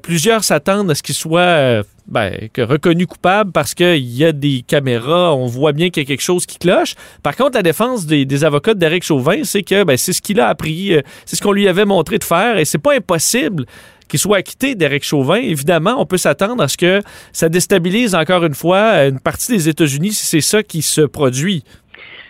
Plusieurs 0.00 0.44
s'attendent 0.44 0.90
à 0.92 0.94
ce 0.94 1.02
qu'il 1.02 1.16
soit 1.16 1.82
ben, 2.06 2.32
reconnu 2.56 3.08
coupable 3.08 3.50
parce 3.50 3.74
qu'il 3.74 3.96
y 3.98 4.24
a 4.24 4.30
des 4.30 4.62
caméras, 4.64 5.34
on 5.34 5.46
voit 5.46 5.72
bien 5.72 5.90
qu'il 5.90 6.04
y 6.04 6.06
a 6.06 6.08
quelque 6.08 6.22
chose 6.22 6.46
qui 6.46 6.58
cloche. 6.58 6.94
Par 7.24 7.34
contre, 7.34 7.56
la 7.56 7.64
défense 7.64 8.06
des, 8.06 8.44
avocats 8.44 8.74
de 8.74 8.78
Derek 8.78 9.02
Chauvin, 9.02 9.42
c'est 9.42 9.64
que 9.64 9.82
ben, 9.82 9.96
c'est 9.96 10.12
ce 10.12 10.22
qu'il 10.22 10.38
a 10.38 10.46
appris, 10.46 10.96
c'est 11.24 11.34
ce 11.34 11.42
qu'on 11.42 11.50
lui 11.50 11.66
avait 11.66 11.84
montré 11.84 12.18
de 12.18 12.24
faire 12.24 12.58
et 12.58 12.64
c'est 12.64 12.78
pas 12.78 12.94
impossible 12.94 13.66
qu'il 14.08 14.18
soit 14.18 14.38
acquitté 14.38 14.74
d'Éric 14.74 15.04
Chauvin, 15.04 15.36
évidemment, 15.36 15.96
on 15.98 16.06
peut 16.06 16.16
s'attendre 16.16 16.62
à 16.62 16.68
ce 16.68 16.76
que 16.76 17.02
ça 17.32 17.48
déstabilise 17.48 18.14
encore 18.14 18.44
une 18.44 18.54
fois 18.54 19.06
une 19.06 19.20
partie 19.20 19.52
des 19.52 19.68
États-Unis 19.68 20.12
si 20.12 20.26
c'est 20.26 20.40
ça 20.40 20.62
qui 20.62 20.82
se 20.82 21.02
produit. 21.02 21.64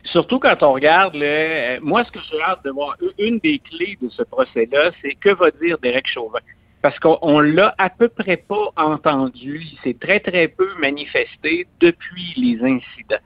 Surtout 0.05 0.39
quand 0.39 0.63
on 0.63 0.73
regarde, 0.73 1.17
euh, 1.17 1.79
moi, 1.83 2.05
ce 2.05 2.13
que 2.13 2.21
j'ai 2.31 2.41
hâte 2.41 2.65
de 2.65 2.71
voir, 2.71 2.97
une 3.19 3.39
des 3.39 3.59
clés 3.59 3.99
de 4.01 4.09
ce 4.09 4.23
procès-là, 4.23 4.91
c'est 5.03 5.15
que 5.15 5.31
va 5.31 5.51
dire 5.51 5.79
Derek 5.79 6.07
Chauvin. 6.07 6.39
Parce 6.81 6.99
qu'on 7.01 7.41
l'a 7.41 7.75
à 7.79 7.91
peu 7.91 8.09
près 8.09 8.37
pas 8.37 8.73
entendu. 8.77 9.67
Il 9.73 9.79
s'est 9.83 9.97
très, 9.99 10.21
très 10.21 10.47
peu 10.47 10.69
manifesté 10.79 11.67
depuis 11.81 12.35
les 12.37 12.63
incidents. 12.63 13.23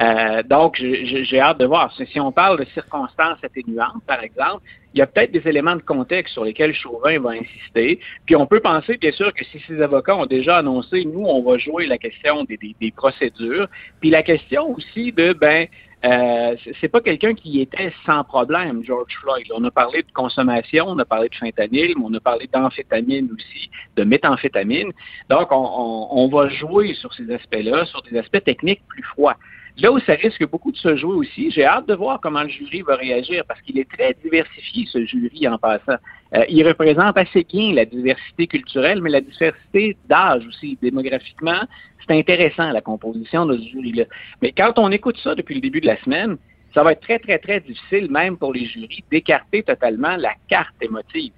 Euh, 0.00 0.42
donc, 0.44 0.76
j'ai 0.76 1.40
hâte 1.40 1.58
de 1.58 1.66
voir. 1.66 1.92
Si 1.94 2.20
on 2.20 2.30
parle 2.30 2.60
de 2.60 2.64
circonstances 2.72 3.38
atténuantes, 3.42 4.04
par 4.06 4.22
exemple, 4.22 4.62
il 4.94 4.98
y 4.98 5.02
a 5.02 5.06
peut-être 5.06 5.32
des 5.32 5.46
éléments 5.48 5.76
de 5.76 5.82
contexte 5.82 6.34
sur 6.34 6.44
lesquels 6.44 6.74
Chauvin 6.74 7.18
va 7.20 7.30
insister. 7.30 8.00
Puis 8.26 8.36
on 8.36 8.46
peut 8.46 8.60
penser, 8.60 8.96
bien 8.96 9.12
sûr, 9.12 9.32
que 9.32 9.44
si 9.44 9.60
ces 9.66 9.80
avocats 9.80 10.16
ont 10.16 10.26
déjà 10.26 10.58
annoncé, 10.58 11.04
nous, 11.04 11.24
on 11.24 11.42
va 11.42 11.58
jouer 11.58 11.86
la 11.86 11.98
question 11.98 12.44
des, 12.44 12.90
procédures. 12.96 13.68
Puis 14.00 14.10
la 14.10 14.22
question 14.22 14.74
aussi 14.74 15.12
de, 15.12 15.32
ben, 15.32 15.68
euh, 16.04 16.56
c'est 16.80 16.88
pas 16.88 17.00
quelqu'un 17.00 17.34
qui 17.34 17.60
était 17.60 17.92
sans 18.04 18.24
problème, 18.24 18.82
George 18.84 19.12
Floyd. 19.20 19.46
On 19.54 19.62
a 19.64 19.70
parlé 19.70 20.02
de 20.02 20.10
consommation, 20.12 20.86
on 20.88 20.98
a 20.98 21.04
parlé 21.04 21.28
de 21.28 21.34
fentanyl, 21.34 21.94
mais 21.96 22.04
on 22.04 22.14
a 22.14 22.20
parlé 22.20 22.48
d'amphétamine 22.52 23.28
aussi, 23.34 23.70
de 23.96 24.04
méthamphétamine. 24.04 24.90
Donc, 25.28 25.48
on, 25.52 26.08
on 26.10 26.28
va 26.28 26.48
jouer 26.48 26.94
sur 26.94 27.12
ces 27.14 27.30
aspects-là, 27.32 27.84
sur 27.86 28.02
des 28.02 28.18
aspects 28.18 28.42
techniques 28.42 28.82
plus 28.88 29.04
froids. 29.04 29.36
Là 29.78 29.92
où 29.92 29.98
ça 30.00 30.14
risque 30.14 30.46
beaucoup 30.48 30.72
de 30.72 30.76
se 30.76 30.96
jouer 30.96 31.14
aussi, 31.14 31.50
j'ai 31.50 31.64
hâte 31.64 31.86
de 31.86 31.94
voir 31.94 32.20
comment 32.20 32.42
le 32.42 32.48
jury 32.48 32.82
va 32.82 32.96
réagir 32.96 33.44
parce 33.46 33.60
qu'il 33.62 33.78
est 33.78 33.90
très 33.90 34.14
diversifié, 34.22 34.86
ce 34.86 35.04
jury, 35.04 35.48
en 35.48 35.58
passant. 35.58 35.96
Euh, 36.34 36.44
il 36.48 36.66
représente 36.66 37.16
assez 37.16 37.44
bien 37.44 37.72
la 37.72 37.84
diversité 37.84 38.46
culturelle, 38.46 39.00
mais 39.00 39.10
la 39.10 39.20
diversité 39.20 39.96
d'âge 40.08 40.46
aussi, 40.46 40.78
démographiquement. 40.82 41.62
C'est 42.06 42.18
intéressant, 42.18 42.70
la 42.70 42.80
composition 42.80 43.46
de 43.46 43.56
ce 43.56 43.68
jury-là. 43.68 44.04
Mais 44.42 44.52
quand 44.52 44.78
on 44.78 44.90
écoute 44.90 45.18
ça 45.22 45.34
depuis 45.34 45.54
le 45.54 45.60
début 45.60 45.80
de 45.80 45.86
la 45.86 46.00
semaine, 46.02 46.36
ça 46.74 46.82
va 46.82 46.92
être 46.92 47.00
très, 47.00 47.18
très, 47.18 47.38
très 47.38 47.60
difficile, 47.60 48.10
même 48.10 48.36
pour 48.36 48.52
les 48.52 48.64
jurys, 48.64 49.04
d'écarter 49.10 49.62
totalement 49.62 50.16
la 50.16 50.34
carte 50.48 50.74
émotive. 50.80 51.32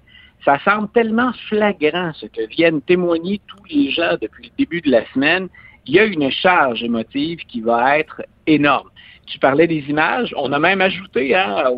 Ça 0.45 0.59
semble 0.65 0.89
tellement 0.91 1.33
flagrant 1.49 2.13
ce 2.15 2.27
que 2.27 2.47
viennent 2.49 2.83
témoigner 2.83 3.41
tous 3.47 3.65
les 3.71 3.91
gens 3.91 4.17
depuis 4.21 4.45
le 4.45 4.51
début 4.59 4.81
de 4.81 4.91
la 4.91 5.07
semaine 5.13 5.49
il 5.87 5.95
y 5.95 5.99
a 5.99 6.05
une 6.05 6.31
charge 6.31 6.83
émotive 6.83 7.41
qui 7.49 7.61
va 7.61 7.99
être 7.99 8.23
énorme. 8.47 8.89
Tu 9.27 9.39
parlais 9.39 9.67
des 9.67 9.85
images, 9.89 10.35
on 10.37 10.53
a 10.53 10.59
même 10.59 10.81
ajouté 10.81 11.35
hein, 11.35 11.71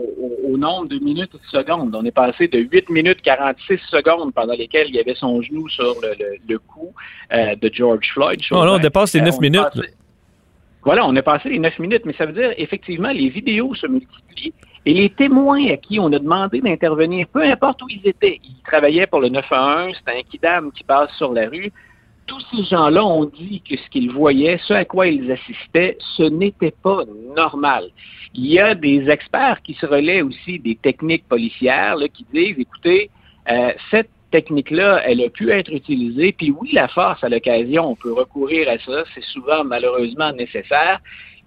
au, 0.45 0.57
nombre 0.57 0.89
de 0.89 0.99
minutes 0.99 1.31
et 1.35 1.39
de 1.39 1.63
secondes. 1.63 1.95
On 1.95 2.05
est 2.05 2.11
passé 2.11 2.49
de 2.49 2.59
8 2.59 2.89
minutes 2.89 3.21
46 3.23 3.79
secondes 3.91 4.33
pendant 4.33 4.55
lesquelles 4.55 4.89
il 4.89 4.95
y 4.95 5.01
avait 5.01 5.15
son 5.15 5.43
genou 5.43 5.69
sur 5.69 5.95
le, 6.03 6.59
cou 6.59 6.93
euh, 7.33 7.55
de 7.57 7.71
George 7.73 8.11
Floyd. 8.13 8.41
Oh, 8.51 8.65
on 8.67 8.79
dépasse 8.79 9.15
les 9.15 9.21
9 9.21 9.35
euh, 9.35 9.39
minutes. 9.41 9.95
voilà, 10.83 11.07
on 11.07 11.15
a 11.17 11.23
passé 11.23 11.51
les 11.51 11.59
9 11.59 11.79
minutes, 11.79 12.03
mais 12.07 12.15
ça 12.15 12.27
veut 12.27 12.33
dire 12.33 12.53
effectivement 12.57 13.11
les 13.11 13.29
vidéos 13.29 13.75
se 13.75 13.87
multiplient 13.87 14.55
et 14.87 14.93
les 14.93 15.11
témoins 15.11 15.67
à 15.71 15.77
qui 15.77 15.99
on 15.99 16.13
a 16.13 16.19
demandé 16.19 16.61
d'intervenir, 16.61 17.27
peu 17.33 17.43
importe 17.43 17.83
où 17.83 17.87
ils 17.89 18.07
étaient, 18.07 18.41
ils 18.45 18.63
travaillaient 18.65 19.07
pour 19.07 19.21
le 19.21 19.29
911, 19.29 19.97
c'était 19.97 20.19
un 20.19 20.23
kidam 20.23 20.73
qui 20.73 20.85
passe 20.85 21.11
sur 21.17 21.33
la 21.33 21.49
rue, 21.49 21.73
tous 22.27 22.45
ces 22.51 22.65
gens-là 22.65 23.05
ont 23.05 23.25
dit 23.25 23.63
que 23.69 23.77
ce 23.77 23.89
qu'ils 23.91 24.11
voyaient, 24.11 24.59
ce 24.67 24.75
à 24.75 24.85
quoi 24.85 25.07
ils 25.07 25.31
assistaient, 25.31 25.99
ce 26.17 26.23
n'était 26.23 26.75
pas 26.83 27.03
normal. 27.37 27.91
Il 28.35 28.47
y 28.47 28.59
a 28.59 28.75
des 28.75 29.09
experts 29.09 29.63
qui 29.63 29.75
se 29.75 29.87
relaient 29.87 30.23
aussi 30.23 30.59
des 30.59 30.77
techniques 30.77 31.29
policières 31.29 31.97
qui 32.13 32.27
disent, 32.33 32.59
écoutez, 32.59 33.11
euh, 33.51 33.73
cette 33.91 34.11
technique-là, 34.31 35.03
elle 35.05 35.23
a 35.23 35.29
pu 35.29 35.51
être 35.51 35.73
utilisée, 35.73 36.33
puis 36.33 36.51
oui, 36.51 36.71
la 36.73 36.89
force, 36.89 37.23
à 37.23 37.29
l'occasion, 37.29 37.91
on 37.91 37.95
peut 37.95 38.13
recourir 38.13 38.69
à 38.69 38.79
ça, 38.79 39.05
c'est 39.15 39.25
souvent 39.25 39.63
malheureusement 39.63 40.33
nécessaire. 40.33 41.01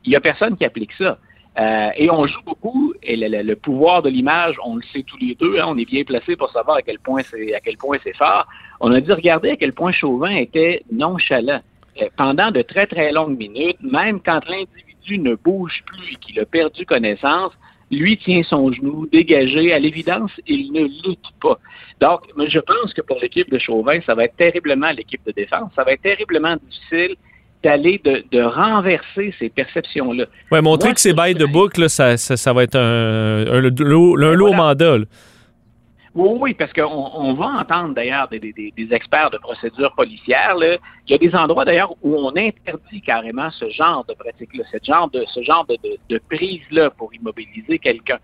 Il 0.06 0.12
n'y 0.12 0.16
a 0.16 0.22
personne 0.22 0.56
qui 0.56 0.64
applique 0.64 0.94
ça. 0.94 1.18
Euh, 1.60 1.90
et 1.96 2.10
on 2.12 2.26
joue 2.28 2.42
beaucoup, 2.46 2.94
et 3.02 3.18
le, 3.18 3.56
pouvoir 3.56 4.04
de 4.04 4.10
l'image, 4.10 4.56
on 4.64 4.76
le 4.76 4.84
sait 4.94 5.04
tous 5.04 5.18
les 5.18 5.34
deux, 5.34 5.60
hein, 5.60 5.66
on 5.68 5.78
est 5.78 5.86
bien 5.86 6.04
placé 6.04 6.36
pour 6.36 6.52
savoir 6.52 6.78
à 6.78 6.82
quel 6.84 7.00
point 7.00 7.24
c'est 7.24 7.54
à 7.56 7.60
quel 7.60 7.78
point 7.78 7.98
c'est 8.04 8.16
fort. 8.16 8.46
On 8.80 8.92
a 8.92 9.02
dit 9.02 9.12
regarder 9.12 9.52
à 9.52 9.56
quel 9.56 9.74
point 9.74 9.92
Chauvin 9.92 10.36
était 10.36 10.84
nonchalant. 10.92 11.62
Euh, 12.02 12.08
pendant 12.16 12.52
de 12.52 12.62
très 12.62 12.86
très 12.86 13.12
longues 13.12 13.38
minutes, 13.38 13.78
même 13.82 14.20
quand 14.24 14.42
l'individu 14.48 15.20
ne 15.20 15.36
bouge 15.36 15.84
plus 15.86 16.14
et 16.14 16.16
qu'il 16.16 16.40
a 16.40 16.46
perdu 16.46 16.86
connaissance, 16.86 17.54
lui 17.92 18.18
tient 18.18 18.44
son 18.44 18.72
genou 18.72 19.08
dégagé. 19.12 19.74
À 19.74 19.80
l'évidence, 19.80 20.32
il 20.46 20.72
ne 20.72 20.82
lutte 20.82 21.32
pas. 21.42 21.58
Donc, 22.02 22.22
je 22.48 22.60
pense 22.60 22.94
que 22.94 23.02
pour 23.02 23.18
l'équipe 23.22 23.50
de 23.52 23.58
Chauvin, 23.58 24.00
ça 24.06 24.14
va 24.14 24.26
être 24.26 24.36
terriblement 24.36 24.92
l'équipe 24.92 25.22
de 25.26 25.32
défense. 25.32 25.72
Ça 25.76 25.84
va 25.84 25.94
être 25.94 26.02
terriblement 26.02 26.56
difficile 26.58 27.16
d'aller 27.64 28.00
de, 28.04 28.42
renverser 28.42 29.34
ces 29.40 29.50
perceptions-là. 29.50 30.26
Oui, 30.52 30.62
montrer 30.62 30.94
que 30.94 31.02
c'est 31.02 31.14
bail 31.14 31.34
de 31.34 31.46
boucle, 31.46 31.90
ça, 31.90 32.16
ça, 32.18 32.54
va 32.54 32.64
être 32.64 32.76
un, 32.76 33.48
un, 33.48 33.62
lourd 33.62 34.56
mandat. 34.56 35.00
Oui, 36.18 36.38
oui, 36.40 36.54
parce 36.56 36.74
qu'on 36.74 37.12
on 37.14 37.36
va 37.36 37.60
entendre 37.60 37.94
d'ailleurs 37.94 38.28
des, 38.28 38.74
experts 38.90 39.30
de 39.30 39.38
procédures 39.38 39.94
policières. 39.96 40.56
Il 40.58 41.12
y 41.12 41.14
a 41.14 41.18
des 41.20 41.36
endroits 41.36 41.64
d'ailleurs 41.64 41.94
où 42.02 42.16
on 42.16 42.30
interdit 42.30 43.02
carrément 43.06 43.52
ce 43.52 43.70
genre 43.70 44.04
de 44.06 44.16
pratique-là, 44.16 44.64
ce 44.72 44.78
genre 44.84 45.12
de, 45.12 45.24
ce 45.28 45.44
genre 45.44 45.68
de, 45.68 46.18
prise-là 46.30 46.90
pour 46.90 47.14
immobiliser 47.14 47.78
quelqu'un. 47.78 48.18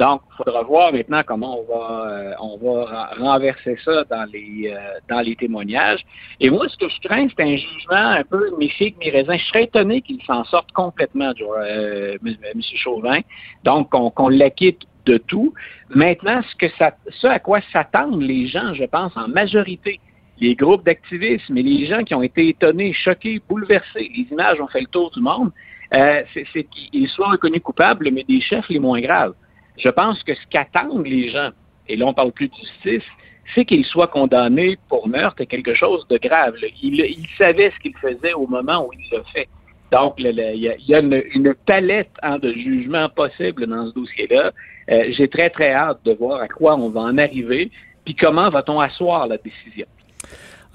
Donc, 0.00 0.22
il 0.28 0.36
faudra 0.38 0.62
voir 0.64 0.92
maintenant 0.92 1.22
comment 1.24 1.60
on 1.60 2.58
va, 2.58 2.80
euh, 2.80 3.14
renverser 3.16 3.76
ça 3.84 4.02
dans 4.10 4.28
les, 4.32 4.72
euh, 4.74 4.78
dans 5.08 5.20
les 5.20 5.36
témoignages. 5.36 6.04
Et 6.40 6.50
moi, 6.50 6.68
ce 6.68 6.76
que 6.76 6.88
je 6.88 7.00
crains, 7.00 7.28
c'est 7.28 7.44
un 7.44 7.56
jugement 7.56 8.10
un 8.18 8.24
peu 8.24 8.56
mi-figue, 8.58 8.96
mi-raisin. 8.98 9.36
Je 9.38 9.44
serais 9.44 9.64
étonné 9.64 10.02
qu'il 10.02 10.20
s'en 10.24 10.42
sorte 10.44 10.72
complètement, 10.72 11.32
euh, 11.40 12.18
M. 12.26 12.60
Chauvin. 12.74 13.20
Donc, 13.62 13.90
qu'on 13.90 14.28
l'acquitte 14.28 14.82
de 15.06 15.18
tout. 15.18 15.54
Maintenant, 15.90 16.40
ce, 16.42 17.26
à 17.26 17.38
quoi 17.38 17.60
s'attendent 17.72 18.22
les 18.22 18.46
gens, 18.46 18.74
je 18.74 18.84
pense, 18.84 19.16
en 19.16 19.28
majorité, 19.28 20.00
les 20.38 20.54
groupes 20.54 20.84
d'activisme 20.84 21.56
et 21.56 21.62
les 21.62 21.86
gens 21.86 22.04
qui 22.04 22.14
ont 22.14 22.22
été 22.22 22.48
étonnés, 22.48 22.92
choqués, 22.92 23.40
bouleversés, 23.48 24.10
les 24.14 24.26
images 24.30 24.60
ont 24.60 24.68
fait 24.68 24.80
le 24.80 24.86
tour 24.88 25.10
du 25.10 25.20
monde, 25.20 25.50
euh, 25.94 26.22
c'est 26.52 26.64
qu'ils 26.64 27.08
soient 27.08 27.30
reconnus 27.30 27.62
coupables, 27.62 28.10
mais 28.12 28.24
des 28.24 28.40
chefs 28.40 28.68
les 28.68 28.80
moins 28.80 29.00
graves. 29.00 29.34
Je 29.78 29.88
pense 29.88 30.22
que 30.22 30.34
ce 30.34 30.46
qu'attendent 30.50 31.06
les 31.06 31.30
gens, 31.30 31.50
et 31.88 31.96
là 31.96 32.06
on 32.06 32.14
parle 32.14 32.32
plus 32.32 32.48
de 32.48 32.54
justice, 32.54 33.08
c'est 33.54 33.64
qu'ils 33.64 33.84
soient 33.84 34.08
condamnés 34.08 34.76
pour 34.88 35.08
meurtre 35.08 35.40
et 35.40 35.46
quelque 35.46 35.74
chose 35.74 36.06
de 36.08 36.18
grave. 36.18 36.54
Il, 36.82 37.00
il 37.00 37.26
savait 37.38 37.70
ce 37.70 37.78
qu'il 37.78 37.96
faisait 37.96 38.34
au 38.34 38.46
moment 38.46 38.86
où 38.86 38.90
il 38.92 39.16
le 39.16 39.22
fait. 39.32 39.48
Donc, 39.92 40.14
il 40.18 40.26
y 40.26 40.94
a, 40.94 40.98
une, 41.00 41.54
palette 41.66 42.10
hein, 42.22 42.38
de 42.38 42.52
jugements 42.52 43.08
possibles 43.08 43.66
dans 43.66 43.88
ce 43.88 43.94
dossier-là. 43.94 44.52
Euh, 44.90 45.04
j'ai 45.10 45.28
très, 45.28 45.50
très 45.50 45.72
hâte 45.72 46.00
de 46.04 46.12
voir 46.12 46.40
à 46.40 46.48
quoi 46.48 46.76
on 46.76 46.90
va 46.90 47.02
en 47.02 47.18
arriver, 47.18 47.70
puis 48.04 48.14
comment 48.14 48.50
va-t-on 48.50 48.80
asseoir 48.80 49.26
la 49.26 49.36
décision? 49.38 49.86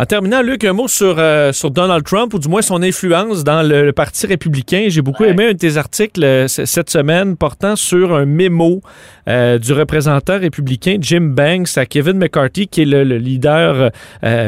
En 0.02 0.06
terminant, 0.06 0.42
Luc, 0.42 0.64
un 0.64 0.74
mot 0.74 0.88
sur, 0.88 1.18
euh, 1.20 1.52
sur 1.52 1.70
Donald 1.70 2.04
Trump, 2.04 2.34
ou 2.34 2.40
du 2.40 2.50
moins 2.50 2.64
son 2.64 2.82
influence 2.82 3.44
dans 3.44 3.62
le, 3.62 3.92
Parti 3.92 4.26
républicain. 4.26 4.86
J'ai 4.88 5.04
beaucoup 5.04 5.26
aimé 5.26 5.50
un 5.50 5.52
de 5.52 5.58
tes 5.60 5.78
articles 5.78 6.24
euh, 6.24 6.48
cette 6.48 6.90
semaine 6.90 7.38
portant 7.38 7.76
sur 7.76 8.16
un 8.16 8.26
mémo 8.26 8.82
euh, 9.28 9.60
du 9.60 9.74
représentant 9.74 10.40
républicain 10.40 10.98
Jim 11.00 11.36
Banks 11.36 11.78
à 11.78 11.86
Kevin 11.86 12.18
McCarthy, 12.18 12.68
qui 12.68 12.82
est 12.82 12.86
le, 12.86 13.04
leader 13.04 13.92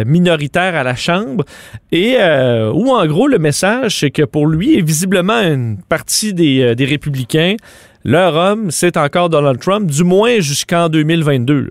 minoritaire 0.08 0.74
à 0.74 0.82
la 0.82 0.96
Chambre, 0.96 1.46
et 1.92 2.16
où, 2.74 2.90
en 2.90 3.06
gros, 3.06 3.28
le 3.28 3.38
message, 3.38 4.00
c'est 4.00 4.10
que 4.10 4.24
pour 4.24 4.48
lui, 4.48 4.80
et 4.80 4.82
visiblement 4.82 5.40
une 5.40 5.78
partie 5.88 6.34
des, 6.34 6.74
des 6.74 6.86
républicains, 6.86 7.58
leur 8.04 8.34
homme, 8.34 8.72
c'est 8.72 8.98
encore 8.98 9.30
Donald 9.30 9.60
Trump, 9.60 9.90
du 9.90 10.04
moins 10.04 10.40
jusqu'en 10.40 10.90
2022. 10.90 11.70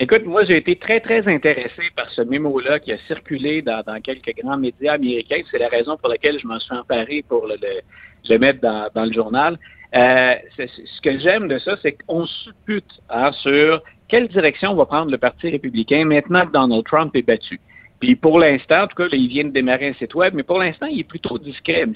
Écoute, 0.00 0.24
moi, 0.26 0.44
j'ai 0.44 0.56
été 0.56 0.76
très, 0.76 1.00
très 1.00 1.26
intéressé 1.26 1.90
par 1.96 2.08
ce 2.10 2.22
mémo-là 2.22 2.78
qui 2.78 2.92
a 2.92 2.98
circulé 3.08 3.62
dans, 3.62 3.82
quelques 4.00 4.32
grands 4.40 4.56
médias 4.56 4.92
américains. 4.92 5.42
C'est 5.50 5.58
la 5.58 5.68
raison 5.68 5.96
pour 5.96 6.08
laquelle 6.08 6.38
je 6.38 6.46
m'en 6.46 6.60
suis 6.60 6.74
emparé 6.76 7.24
pour 7.28 7.48
le, 7.48 8.38
mettre 8.38 8.60
dans, 8.60 9.04
le 9.04 9.12
journal. 9.12 9.58
Euh, 9.96 10.34
ce 10.56 11.00
que 11.00 11.18
j'aime 11.18 11.48
de 11.48 11.58
ça, 11.58 11.76
c'est 11.82 11.96
qu'on 12.06 12.26
suppute 12.26 13.00
hein, 13.10 13.32
sur 13.32 13.82
quelle 14.06 14.28
direction 14.28 14.76
va 14.76 14.86
prendre 14.86 15.10
le 15.10 15.18
Parti 15.18 15.50
républicain 15.50 16.04
maintenant 16.04 16.46
que 16.46 16.52
Donald 16.52 16.84
Trump 16.84 17.16
est 17.16 17.22
battu. 17.22 17.58
Puis 18.00 18.14
pour 18.14 18.38
l'instant, 18.38 18.82
en 18.82 18.86
tout 18.86 18.96
cas, 18.96 19.08
il 19.12 19.28
vient 19.28 19.44
de 19.44 19.50
démarrer 19.50 19.88
un 19.88 19.94
site 19.94 20.14
web, 20.14 20.32
mais 20.34 20.44
pour 20.44 20.58
l'instant, 20.58 20.86
il 20.86 21.00
est 21.00 21.04
plutôt 21.04 21.36
discret, 21.36 21.80
M. 21.80 21.94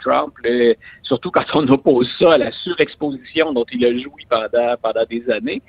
Trump, 0.00 0.32
surtout 1.02 1.30
quand 1.30 1.44
on 1.54 1.68
oppose 1.68 2.10
ça 2.18 2.34
à 2.34 2.38
la 2.38 2.50
surexposition 2.50 3.52
dont 3.52 3.66
il 3.70 3.84
a 3.84 3.92
joui 3.92 4.26
pendant, 4.28 4.74
pendant 4.82 5.04
des 5.04 5.28
années. 5.30 5.60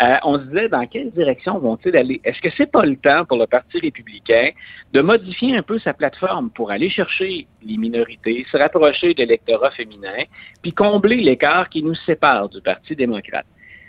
Euh, 0.00 0.16
on 0.24 0.38
se 0.38 0.44
disait 0.44 0.68
dans 0.68 0.86
quelle 0.86 1.10
direction 1.12 1.58
vont-ils 1.58 1.96
aller? 1.96 2.20
Est-ce 2.24 2.40
que 2.40 2.48
c'est 2.56 2.70
pas 2.70 2.84
le 2.84 2.96
temps 2.96 3.24
pour 3.24 3.38
le 3.38 3.46
Parti 3.46 3.78
républicain 3.78 4.50
de 4.92 5.00
modifier 5.00 5.56
un 5.56 5.62
peu 5.62 5.78
sa 5.78 5.94
plateforme 5.94 6.50
pour 6.50 6.70
aller 6.70 6.88
chercher 6.88 7.46
les 7.62 7.76
minorités, 7.76 8.44
se 8.50 8.56
rapprocher 8.56 9.14
de 9.14 9.20
l'électorat 9.20 9.70
féminin, 9.70 10.24
puis 10.62 10.72
combler 10.72 11.16
l'écart 11.16 11.68
qui 11.68 11.82
nous 11.82 11.94
sépare 11.94 12.48
du 12.48 12.60
Parti 12.60 12.96
démocrate? 12.96 13.46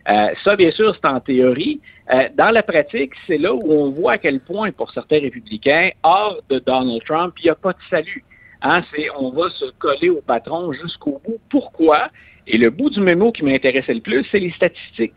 Euh, 0.07 0.27
ça, 0.43 0.55
bien 0.55 0.71
sûr, 0.71 0.95
c'est 0.95 1.07
en 1.07 1.19
théorie. 1.19 1.81
Euh, 2.11 2.29
dans 2.37 2.51
la 2.51 2.61
pratique, 2.61 3.13
c'est 3.25 3.37
là 3.37 3.53
où 3.53 3.71
on 3.71 3.89
voit 3.89 4.13
à 4.13 4.17
quel 4.17 4.39
point, 4.39 4.71
pour 4.71 4.91
certains 4.91 5.19
républicains, 5.19 5.89
hors 6.03 6.41
de 6.49 6.59
Donald 6.59 7.03
Trump, 7.05 7.33
il 7.39 7.45
n'y 7.45 7.49
a 7.49 7.55
pas 7.55 7.73
de 7.73 7.79
salut. 7.89 8.23
Hein, 8.61 8.83
c'est 8.93 9.07
on 9.17 9.31
va 9.31 9.49
se 9.49 9.65
coller 9.79 10.09
au 10.09 10.21
patron 10.21 10.71
jusqu'au 10.73 11.21
bout. 11.25 11.39
Pourquoi? 11.49 12.09
Et 12.47 12.57
le 12.57 12.69
bout 12.69 12.89
du 12.89 12.99
mémo 12.99 13.31
qui 13.31 13.43
m'intéressait 13.43 13.93
le 13.95 14.01
plus, 14.01 14.25
c'est 14.31 14.39
les 14.39 14.51
statistiques. 14.51 15.13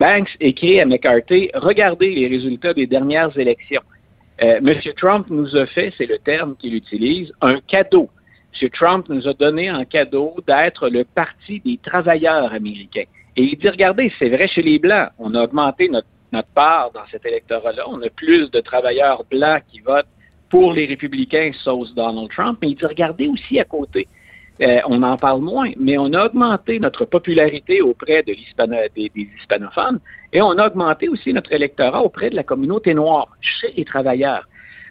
Banks 0.00 0.34
écrit 0.40 0.80
à 0.80 0.86
McCarthy, 0.86 1.50
regardez 1.54 2.10
les 2.10 2.26
résultats 2.26 2.74
des 2.74 2.86
dernières 2.86 3.36
élections. 3.38 3.82
Euh, 4.42 4.58
M. 4.64 4.80
Trump 4.96 5.26
nous 5.28 5.54
a 5.56 5.66
fait, 5.66 5.92
c'est 5.96 6.06
le 6.06 6.18
terme 6.18 6.56
qu'il 6.56 6.74
utilise, 6.74 7.32
un 7.40 7.60
cadeau. 7.60 8.08
M. 8.60 8.68
Trump 8.70 9.08
nous 9.08 9.26
a 9.26 9.34
donné 9.34 9.70
en 9.70 9.84
cadeau 9.84 10.34
d'être 10.46 10.88
le 10.88 11.04
parti 11.04 11.60
des 11.60 11.78
travailleurs 11.78 12.52
américains. 12.52 13.04
Et 13.36 13.44
il 13.44 13.58
dit, 13.58 13.68
regardez, 13.68 14.12
c'est 14.18 14.28
vrai 14.28 14.46
chez 14.46 14.62
les 14.62 14.78
Blancs, 14.78 15.08
on 15.18 15.34
a 15.34 15.44
augmenté 15.44 15.88
notre, 15.88 16.08
notre 16.32 16.48
part 16.48 16.90
dans 16.92 17.06
cet 17.10 17.24
électorat-là, 17.24 17.84
on 17.88 18.00
a 18.02 18.10
plus 18.10 18.50
de 18.50 18.60
travailleurs 18.60 19.24
blancs 19.30 19.62
qui 19.70 19.80
votent 19.80 20.06
pour 20.50 20.72
les 20.74 20.84
républicains, 20.84 21.50
sauf 21.64 21.88
Donald 21.94 22.30
Trump, 22.30 22.58
mais 22.60 22.70
il 22.70 22.76
dit, 22.76 22.84
regardez 22.84 23.26
aussi 23.26 23.58
à 23.58 23.64
côté. 23.64 24.06
Euh, 24.60 24.80
on 24.86 25.02
en 25.02 25.16
parle 25.16 25.40
moins, 25.40 25.70
mais 25.78 25.96
on 25.96 26.12
a 26.12 26.26
augmenté 26.26 26.78
notre 26.78 27.06
popularité 27.06 27.80
auprès 27.80 28.22
de 28.22 28.34
des, 28.94 29.08
des, 29.14 29.28
hispanophones 29.38 29.98
et 30.32 30.42
on 30.42 30.50
a 30.58 30.66
augmenté 30.66 31.08
aussi 31.08 31.32
notre 31.32 31.52
électorat 31.52 32.02
auprès 32.02 32.28
de 32.28 32.36
la 32.36 32.42
communauté 32.42 32.92
noire, 32.92 33.28
chez 33.40 33.72
les 33.76 33.84
travailleurs. 33.84 34.46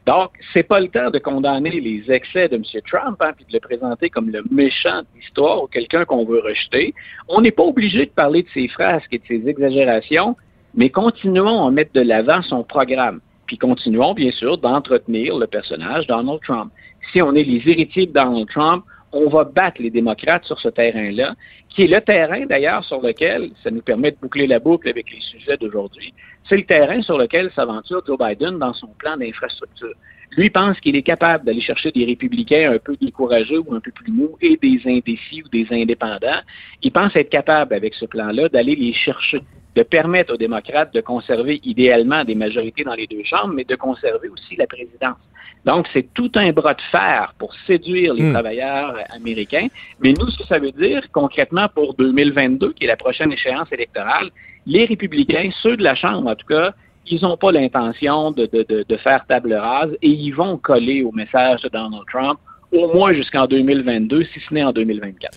Donc, 0.08 0.32
c'est 0.52 0.64
pas 0.64 0.80
le 0.80 0.88
temps 0.88 1.12
de 1.12 1.20
condamner 1.20 1.80
les 1.80 2.12
excès 2.12 2.48
de 2.48 2.56
M. 2.56 2.64
Trump, 2.90 3.18
hein, 3.22 3.32
puis 3.36 3.46
de 3.46 3.54
le 3.54 3.60
présenter 3.60 4.10
comme 4.10 4.30
le 4.30 4.44
méchant 4.50 5.02
de 5.02 5.08
l'histoire 5.16 5.64
ou 5.64 5.68
quelqu'un 5.68 6.06
qu'on 6.06 6.26
veut 6.26 6.40
rejeter. 6.40 6.96
On 7.28 7.42
n'est 7.42 7.52
pas 7.52 7.64
obligé 7.64 8.08
de 8.08 8.12
parler 8.12 8.42
de 8.42 8.50
ses 8.50 8.68
frasques 8.68 9.14
et 9.14 9.20
de 9.20 9.26
ses 9.28 9.48
exagérations, 9.48 10.36
mais 10.74 10.90
continuons 10.90 11.68
à 11.68 11.72
mettre 11.72 11.94
de 11.94 12.02
l'avant 12.02 12.42
son 12.42 12.64
programme. 12.64 13.20
Puis 13.46 13.58
continuons, 13.58 14.14
bien 14.14 14.32
sûr, 14.32 14.58
d'entretenir 14.58 15.38
le 15.38 15.46
personnage 15.46 16.08
Donald 16.08 16.40
Trump. 16.42 16.72
Si 17.12 17.22
on 17.22 17.36
est 17.36 17.44
les 17.44 17.62
héritiers 17.70 18.08
de 18.08 18.14
Donald 18.14 18.48
Trump, 18.50 18.84
on 19.14 19.30
va 19.30 19.44
battre 19.44 19.82
les 19.82 19.90
démocrates 19.90 20.46
sur 20.46 20.60
ce 20.60 20.70
terrain-là, 20.70 21.36
qui 21.70 21.84
est 21.84 21.88
le 21.88 22.02
terrain 22.02 22.46
d'ailleurs 22.46 22.84
sur 22.84 23.02
lequel, 23.02 23.52
ça 23.64 23.72
nous 23.72 23.82
permet 23.82 24.12
de 24.12 24.18
boucler 24.22 24.48
la 24.48 24.60
boucle 24.60 24.90
avec 24.90 25.12
les 25.12 25.22
sujets 25.22 25.58
d'aujourd'hui, 25.58 26.14
c'est 26.48 26.58
le 26.58 26.66
terrain 26.66 27.02
sur 27.02 27.18
lequel 27.18 27.52
s'aventure 27.56 28.04
Joe 28.06 28.18
Biden 28.18 28.60
dans 28.60 28.74
son 28.74 28.88
plan 28.98 29.18
d'infrastructure. 29.18 29.94
Lui 30.38 30.50
pense 30.50 30.80
qu'il 30.80 30.96
est 30.96 31.02
capable 31.02 31.46
d'aller 31.46 31.60
chercher 31.60 31.92
des 31.92 32.06
républicains 32.06 32.72
un 32.72 32.80
peu 32.80 32.96
découragés 32.96 33.58
ou 33.58 33.76
un 33.76 33.82
peu 33.82 33.92
plus 33.92 34.12
mous 34.12 34.38
et 34.42 34.58
des 34.58 34.80
indécis 34.86 35.44
ou 35.44 35.50
des 35.50 35.68
indépendants. 35.72 36.42
Il 36.82 36.92
pense 36.92 37.16
être 37.18 37.30
capable, 37.30 37.74
avec 37.74 37.94
ce 37.96 38.06
plan-là, 38.06 38.48
d'aller 38.48 38.76
les 38.76 38.94
chercher 38.94 39.42
de 39.76 39.84
permettre 39.84 40.34
aux 40.34 40.38
démocrates 40.38 40.94
de 40.94 41.02
conserver 41.02 41.62
idéalement 41.64 42.24
des 42.24 42.36
majorités 42.36 42.84
dans 42.84 42.94
les 42.94 43.08
deux 43.08 43.24
chambres, 43.24 43.54
mais 43.54 43.64
de 43.64 43.76
conserver 43.76 44.28
aussi 44.30 44.56
la 44.58 44.68
présidence. 44.68 45.18
Donc, 45.66 45.88
c'est 45.94 46.14
tout 46.14 46.32
un 46.36 46.52
bras 46.52 46.74
de 46.74 46.82
fer 46.92 47.34
pour 47.38 47.54
séduire 47.68 48.14
les 48.14 48.24
hmm. 48.24 48.34
travailleurs 48.34 48.96
américains. 49.12 49.68
Mais 50.00 50.14
nous, 50.14 50.28
ce 50.30 50.40
que 50.40 50.48
ça 50.48 50.60
veut 50.60 50.72
dire 50.72 51.04
concrètement 51.12 51.68
pour 51.74 51.94
2022, 51.94 52.74
qui 52.74 52.86
est 52.86 52.88
la 52.88 52.98
prochaine 52.98 53.32
échéance 53.32 53.72
électorale, 53.72 54.30
les 54.66 54.86
républicains, 54.86 55.50
ceux 55.62 55.78
de 55.78 55.84
la 55.84 55.96
Chambre 55.96 56.30
en 56.30 56.36
tout 56.36 56.48
cas, 56.48 56.74
ils 57.08 57.22
n'ont 57.22 57.38
pas 57.38 57.52
l'intention 57.52 58.32
de, 58.32 58.46
de, 58.46 58.86
de, 58.88 58.98
faire 58.98 59.26
table 59.26 59.54
rase 59.54 59.92
et 60.02 60.10
ils 60.10 60.32
vont 60.32 60.58
coller 60.58 61.04
au 61.04 61.12
message 61.12 61.62
de 61.62 61.70
Donald 61.70 62.04
Trump 62.12 62.40
au 62.72 62.94
moins 62.94 63.14
jusqu'en 63.14 63.48
2022, 63.48 64.24
si 64.26 64.40
ce 64.40 64.54
n'est 64.54 64.64
en 64.64 64.72
2024. 64.72 65.36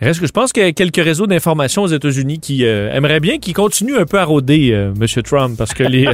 Reste 0.00 0.20
que 0.20 0.26
je 0.26 0.32
pense 0.32 0.52
qu'il 0.52 0.62
y 0.62 0.66
a 0.66 0.72
quelques 0.72 1.02
réseaux 1.02 1.26
d'information 1.26 1.82
aux 1.82 1.88
États-Unis 1.88 2.38
qui 2.38 2.64
euh, 2.64 2.94
aimeraient 2.94 3.18
bien 3.18 3.38
qu'il 3.38 3.52
continue 3.52 3.96
un 3.96 4.04
peu 4.04 4.20
à 4.20 4.24
rôder, 4.24 4.70
euh, 4.72 4.92
M. 4.98 5.22
Trump, 5.24 5.58
parce 5.58 5.74
que 5.74 5.82
les, 5.82 6.08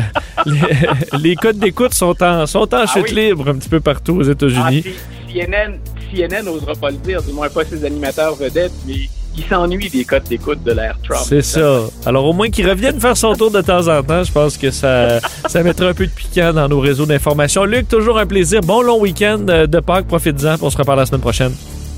les, 1.21 1.37
codes 1.37 1.59
d'écoute 1.59 1.93
sont 1.93 2.23
en, 2.23 2.47
sont 2.47 2.75
en 2.75 2.79
ah 2.79 2.87
chute 2.87 3.11
libre 3.12 3.49
un 3.49 3.57
petit 3.57 3.69
peu 3.69 3.81
partout 3.81 4.17
aux 4.17 4.23
États-Unis. 4.23 4.85
Ah, 4.87 5.33
CNN, 5.33 5.79
CNN 6.11 6.43
n'osera 6.45 6.75
pas 6.75 6.91
le 6.91 6.97
dire, 6.97 7.23
du 7.23 7.33
moins 7.33 7.50
pas 7.50 7.64
ses 7.64 7.85
animateurs 7.85 8.37
vedettes, 8.37 8.73
mais 8.87 9.11
il 9.37 9.45
s'ennuie 9.45 9.91
des 9.91 10.05
codes 10.05 10.25
d'écoute 10.25 10.62
de 10.64 10.73
l'ère 10.73 10.97
Trump. 11.03 11.23
C'est 11.26 11.43
ça. 11.43 11.81
Alors 12.07 12.25
au 12.25 12.33
moins 12.33 12.49
qu'il 12.49 12.67
revienne 12.69 12.99
faire 12.99 13.17
son 13.17 13.35
tour 13.35 13.50
de 13.50 13.61
temps 13.61 13.87
en 13.88 14.03
temps, 14.03 14.23
je 14.23 14.33
pense 14.33 14.57
que 14.57 14.71
ça, 14.71 15.21
ça 15.47 15.62
mettra 15.62 15.88
un 15.88 15.95
peu 15.95 16.07
de 16.07 16.12
piquant 16.12 16.55
dans 16.55 16.69
nos 16.69 16.81
réseaux 16.81 17.05
d'information. 17.07 17.64
Luc, 17.64 17.88
toujours 17.88 18.19
un 18.19 18.26
plaisir. 18.26 18.61
Bon 18.62 18.81
long 18.81 19.00
week-end 19.00 19.45
euh, 19.49 19.67
de 19.67 19.81
Pâques. 19.81 20.07
Profites-en. 20.07 20.57
On 20.62 20.71
se 20.71 20.79
reparle 20.79 21.00
la 21.00 21.07
semaine 21.07 21.21
prochaine. 21.21 21.53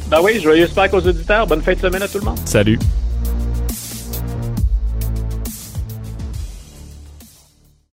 Ben 0.08 0.20
oui, 0.22 0.40
joyeux 0.40 0.68
Pâques 0.68 0.94
aux 0.94 1.06
auditeurs. 1.06 1.46
Bonne 1.46 1.62
fin 1.62 1.75
de 1.75 1.80
semaine 1.80 2.02
à 2.02 2.08
tout 2.08 2.18
le 2.18 2.25
monde. 2.25 2.38
Salut. 2.44 2.78